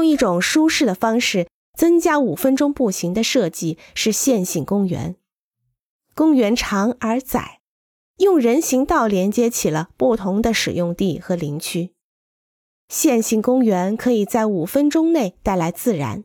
[0.00, 1.46] 用一种舒适的方式
[1.76, 5.16] 增加五分钟步行的设计是线性公园。
[6.14, 7.60] 公园长而窄，
[8.16, 11.92] 用人行道连接起了不同的使用地和林区。
[12.88, 16.24] 线性公园可以在五分钟内带来自然。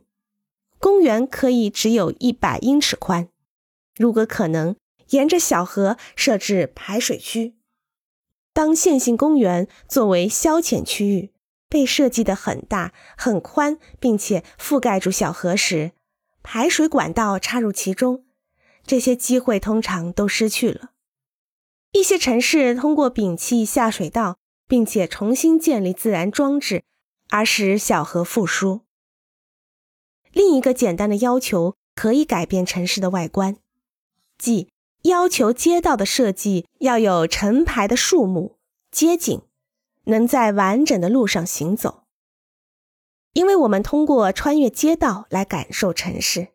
[0.78, 3.28] 公园可以只有一百英尺宽，
[3.96, 4.74] 如果可能，
[5.10, 7.54] 沿着小河设置排水区。
[8.54, 11.30] 当线性公园作为消遣区域
[11.68, 15.92] 被设计的很大很宽，并且覆盖住小河时，
[16.42, 18.24] 排水管道插入其中，
[18.86, 20.90] 这些机会通常都失去了。
[21.92, 24.36] 一些城市通过摒弃下水道，
[24.68, 26.84] 并且重新建立自然装置，
[27.30, 28.82] 而使小河复苏。
[30.32, 33.56] 另一个简单的要求可以改变城市的外观，
[34.36, 34.68] 即
[35.02, 38.58] 要求街道的设计要有成排的树木、
[38.90, 39.40] 街景，
[40.06, 42.02] 能在完整的路上行走。
[43.32, 46.48] 因为我们通过穿越街道来感受城市，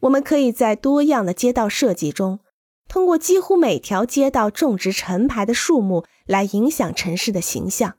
[0.00, 2.40] 我们可以在多样的街道设计中，
[2.86, 7.96] 通过几乎每条街道种植成排的树木来影响城市的形象。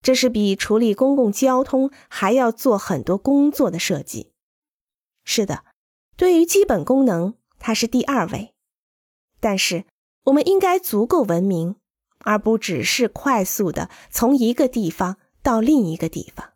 [0.00, 4.32] 这是比处理公共交通还要做很多工作的设计。
[5.24, 5.64] 是的，
[6.16, 8.54] 对于基本功能，它是第二位。
[9.40, 9.84] 但是，
[10.24, 11.76] 我们应该足够文明，
[12.26, 16.55] 而不只是快速的从一个地方到另一个地方。